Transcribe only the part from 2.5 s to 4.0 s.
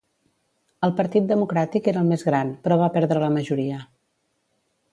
però va perdre la majoria.